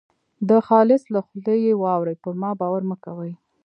د 0.49 0.51
خالص 0.67 1.03
له 1.13 1.19
خولې 1.25 1.55
یې 1.65 1.73
واورۍ 1.81 2.15
پر 2.23 2.33
ما 2.41 2.51
باور 2.59 2.81
مه 2.89 2.97
کوئ. 3.03 3.31